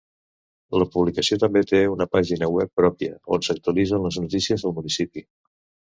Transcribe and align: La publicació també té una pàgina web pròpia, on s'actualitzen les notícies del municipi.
La 0.83 0.87
publicació 0.95 1.37
també 1.43 1.61
té 1.73 1.83
una 1.97 2.09
pàgina 2.15 2.49
web 2.55 2.73
pròpia, 2.81 3.19
on 3.37 3.45
s'actualitzen 3.49 4.03
les 4.09 4.19
notícies 4.25 4.65
del 4.69 4.79
municipi. 4.81 5.29